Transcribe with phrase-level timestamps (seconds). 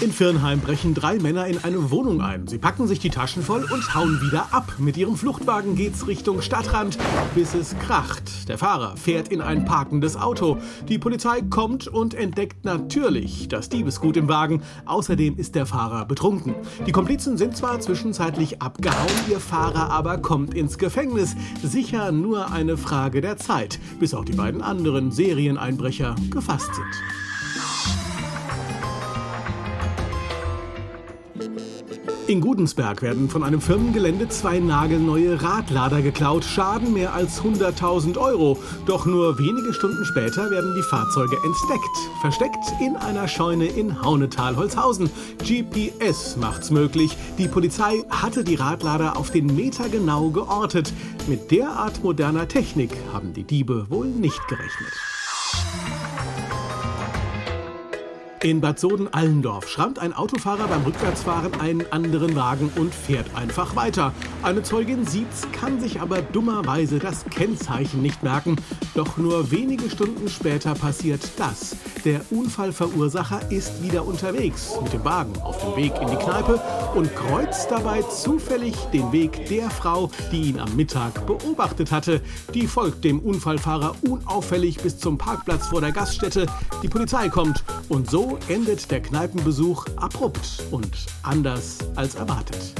[0.00, 2.46] In Firnheim brechen drei Männer in eine Wohnung ein.
[2.46, 4.76] Sie packen sich die Taschen voll und hauen wieder ab.
[4.78, 6.96] Mit ihrem Fluchtwagen geht's Richtung Stadtrand,
[7.34, 8.48] bis es kracht.
[8.48, 10.56] Der Fahrer fährt in ein parkendes Auto.
[10.88, 14.62] Die Polizei kommt und entdeckt natürlich das Diebesgut im Wagen.
[14.86, 16.54] Außerdem ist der Fahrer betrunken.
[16.86, 21.36] Die Komplizen sind zwar zwischenzeitlich abgehauen, ihr Fahrer aber kommt ins Gefängnis.
[21.62, 27.29] Sicher nur eine Frage der Zeit, bis auch die beiden anderen Serieneinbrecher gefasst sind.
[32.30, 38.56] In Gudensberg werden von einem Firmengelände zwei nagelneue Radlader geklaut, Schaden mehr als 100.000 Euro.
[38.86, 45.10] Doch nur wenige Stunden später werden die Fahrzeuge entdeckt, versteckt in einer Scheune in Haunetal-Holzhausen.
[45.38, 47.16] GPS macht's möglich.
[47.36, 50.92] Die Polizei hatte die Radlader auf den Meter genau geortet.
[51.26, 54.92] Mit derart moderner Technik haben die Diebe wohl nicht gerechnet.
[58.42, 64.14] In Bad Soden-Allendorf schrammt ein Autofahrer beim Rückwärtsfahren einen anderen Wagen und fährt einfach weiter.
[64.42, 68.56] Eine Zeugin sieht's, kann sich aber dummerweise das Kennzeichen nicht merken.
[68.94, 71.76] Doch nur wenige Stunden später passiert das.
[72.04, 76.60] Der Unfallverursacher ist wieder unterwegs mit dem Wagen auf dem Weg in die Kneipe
[76.94, 82.22] und kreuzt dabei zufällig den Weg der Frau, die ihn am Mittag beobachtet hatte.
[82.54, 86.46] Die folgt dem Unfallfahrer unauffällig bis zum Parkplatz vor der Gaststätte.
[86.82, 90.90] Die Polizei kommt und so endet der Kneipenbesuch abrupt und
[91.22, 92.74] anders als erwartet.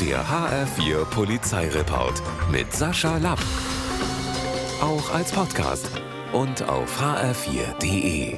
[0.00, 3.40] Der HR4 Polizeireport mit Sascha Lapp.
[4.80, 5.88] Auch als Podcast
[6.34, 8.36] und auf hr4.de.